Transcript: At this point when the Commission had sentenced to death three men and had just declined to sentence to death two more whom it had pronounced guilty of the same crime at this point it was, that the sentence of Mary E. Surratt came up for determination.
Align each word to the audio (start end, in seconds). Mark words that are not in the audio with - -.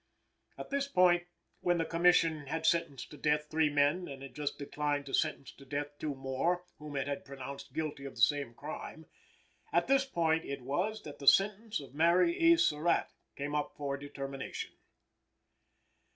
At 0.57 0.71
this 0.71 0.87
point 0.87 1.27
when 1.59 1.77
the 1.77 1.85
Commission 1.85 2.47
had 2.47 2.65
sentenced 2.65 3.11
to 3.11 3.17
death 3.17 3.45
three 3.51 3.69
men 3.69 4.07
and 4.07 4.23
had 4.23 4.33
just 4.33 4.57
declined 4.57 5.05
to 5.05 5.13
sentence 5.13 5.51
to 5.51 5.63
death 5.63 5.91
two 5.99 6.15
more 6.15 6.63
whom 6.79 6.95
it 6.95 7.07
had 7.07 7.23
pronounced 7.23 7.71
guilty 7.71 8.05
of 8.05 8.15
the 8.15 8.21
same 8.21 8.55
crime 8.55 9.05
at 9.71 9.85
this 9.85 10.03
point 10.07 10.43
it 10.43 10.63
was, 10.63 11.03
that 11.03 11.19
the 11.19 11.27
sentence 11.27 11.79
of 11.79 11.93
Mary 11.93 12.35
E. 12.35 12.57
Surratt 12.57 13.09
came 13.35 13.53
up 13.53 13.75
for 13.77 13.95
determination. 13.95 14.71